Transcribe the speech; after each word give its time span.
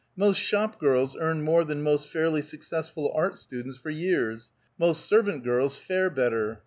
Most 0.15 0.37
shop 0.37 0.79
girls 0.79 1.15
earn 1.15 1.43
more 1.43 1.63
than 1.63 1.83
most 1.83 2.07
fairly 2.07 2.41
successful 2.41 3.11
art 3.13 3.37
students 3.37 3.77
for 3.77 3.91
years; 3.91 4.49
most 4.79 5.05
servant 5.05 5.43
girls 5.43 5.77
fare 5.77 6.09
better. 6.09 6.59